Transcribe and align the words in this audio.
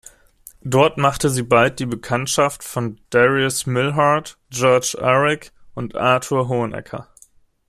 Dort 0.63 0.97
machte 0.97 1.29
sie 1.29 1.43
bald 1.43 1.77
die 1.77 1.85
Bekanntschaft 1.85 2.63
von 2.63 2.99
Darius 3.11 3.67
Milhaud, 3.67 4.39
Georges 4.49 4.95
Auric 4.95 5.51
und 5.75 5.93
Arthur 5.95 6.47
Honegger. 6.47 7.07